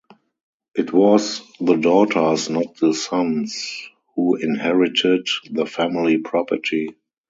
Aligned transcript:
It 0.73 0.91
was 0.91 1.43
the 1.59 1.75
daughters, 1.75 2.49
not 2.49 2.75
the 2.77 2.91
sons, 2.95 3.87
who 4.15 4.35
inherited 4.35 5.27
the 5.51 5.67
family 5.67 6.17
property. 6.17 6.95